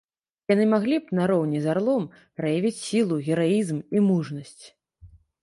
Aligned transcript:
Яны 0.51 0.63
маглі 0.69 0.95
б, 1.03 1.17
нароўні 1.19 1.59
з 1.65 1.69
арлом, 1.73 2.07
праявіць 2.41 2.73
сілу, 2.87 3.21
гераізм 3.29 3.79
і 4.01 4.03
мужнасць. 4.09 4.65